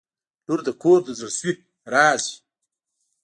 [0.47, 1.53] •لور د کور د زړسوي
[1.93, 2.35] راز وي.